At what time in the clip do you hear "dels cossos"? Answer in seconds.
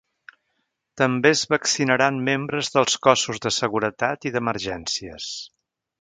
2.77-3.43